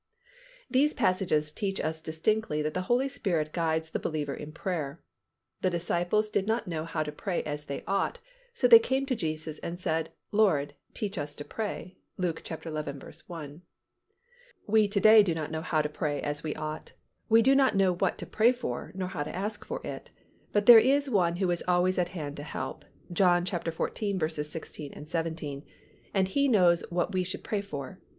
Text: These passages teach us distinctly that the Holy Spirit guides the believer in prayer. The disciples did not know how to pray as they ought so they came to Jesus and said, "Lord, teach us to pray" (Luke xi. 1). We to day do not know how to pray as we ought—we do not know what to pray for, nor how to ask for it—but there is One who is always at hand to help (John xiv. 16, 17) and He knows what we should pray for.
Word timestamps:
These 0.67 0.95
passages 0.95 1.51
teach 1.51 1.79
us 1.79 2.01
distinctly 2.01 2.63
that 2.63 2.73
the 2.73 2.81
Holy 2.89 3.07
Spirit 3.07 3.53
guides 3.53 3.91
the 3.91 3.99
believer 3.99 4.33
in 4.33 4.51
prayer. 4.51 4.99
The 5.61 5.69
disciples 5.69 6.31
did 6.31 6.47
not 6.47 6.65
know 6.67 6.85
how 6.85 7.03
to 7.03 7.11
pray 7.11 7.43
as 7.43 7.65
they 7.65 7.83
ought 7.85 8.17
so 8.51 8.67
they 8.67 8.79
came 8.79 9.05
to 9.05 9.15
Jesus 9.15 9.59
and 9.59 9.79
said, 9.79 10.11
"Lord, 10.31 10.73
teach 10.95 11.19
us 11.19 11.35
to 11.35 11.45
pray" 11.45 11.99
(Luke 12.17 12.41
xi. 12.43 12.55
1). 12.63 13.61
We 14.65 14.87
to 14.87 14.99
day 14.99 15.21
do 15.21 15.35
not 15.35 15.51
know 15.51 15.61
how 15.61 15.83
to 15.83 15.87
pray 15.89 16.19
as 16.19 16.41
we 16.41 16.55
ought—we 16.55 17.43
do 17.43 17.53
not 17.53 17.75
know 17.75 17.93
what 17.93 18.17
to 18.17 18.25
pray 18.25 18.51
for, 18.51 18.91
nor 18.95 19.09
how 19.09 19.21
to 19.21 19.35
ask 19.35 19.63
for 19.63 19.85
it—but 19.85 20.65
there 20.65 20.79
is 20.79 21.11
One 21.11 21.35
who 21.35 21.51
is 21.51 21.63
always 21.67 21.99
at 21.99 22.09
hand 22.17 22.37
to 22.37 22.43
help 22.43 22.85
(John 23.13 23.45
xiv. 23.45 24.31
16, 24.47 25.05
17) 25.05 25.65
and 26.15 26.27
He 26.27 26.47
knows 26.47 26.81
what 26.89 27.13
we 27.13 27.23
should 27.23 27.43
pray 27.43 27.61
for. 27.61 27.99